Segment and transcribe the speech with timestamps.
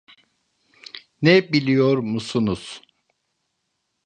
[1.21, 2.81] Ne biliyor musunuz?